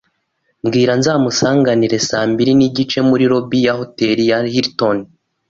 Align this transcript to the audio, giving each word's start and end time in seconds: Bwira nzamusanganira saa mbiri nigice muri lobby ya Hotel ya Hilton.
Bwira 0.65 0.93
nzamusanganira 0.99 1.97
saa 2.09 2.25
mbiri 2.31 2.51
nigice 2.55 2.99
muri 3.09 3.23
lobby 3.31 3.59
ya 3.65 3.73
Hotel 3.79 4.17
ya 4.29 4.39
Hilton. 4.53 4.97